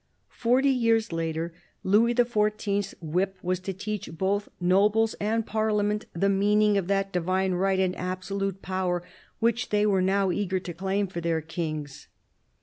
Forty 0.33 0.71
years 0.71 1.11
later, 1.13 1.53
Louis 1.83 2.15
XIV.'s 2.15 2.95
whip 3.01 3.37
was 3.43 3.59
to 3.59 3.71
teach 3.71 4.09
both 4.17 4.49
nobles 4.59 5.13
and 5.19 5.45
Parliament 5.45 6.07
the 6.13 6.27
meaning 6.27 6.75
of 6.75 6.87
that 6.87 7.13
divine 7.13 7.53
right 7.53 7.77
and 7.77 7.95
absolute 7.95 8.63
power 8.63 9.03
which 9.37 9.69
they 9.69 9.85
were 9.85 10.01
now 10.01 10.31
eager 10.31 10.59
to 10.59 10.73
claim 10.73 11.05
for 11.05 11.21
their 11.21 11.39
kings. 11.39 12.07